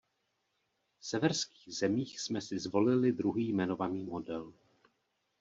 V 0.99 1.05
severských 1.07 1.73
zemích 1.75 2.19
jsme 2.19 2.41
si 2.41 2.59
zvolili 2.59 3.11
druhý 3.11 3.47
jmenovaný 3.49 4.03
model. 4.03 4.53